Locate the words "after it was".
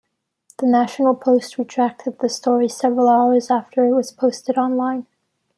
3.51-4.11